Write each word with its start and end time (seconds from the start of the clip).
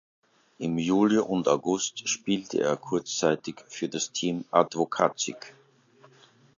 Im 0.57 0.79
Juli 0.79 1.19
und 1.19 1.47
August 1.47 2.09
spielte 2.09 2.59
er 2.59 2.75
kurzzeitig 2.75 3.59
für 3.67 3.87
das 3.87 4.11
Team 4.11 4.45
adwokacik. 4.49 5.53